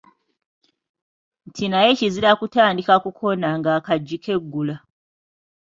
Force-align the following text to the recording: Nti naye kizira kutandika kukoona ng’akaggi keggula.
Nti 1.47 1.63
naye 1.71 1.91
kizira 1.99 2.31
kutandika 2.39 2.93
kukoona 3.03 3.49
ng’akaggi 3.59 4.17
keggula. 4.25 4.75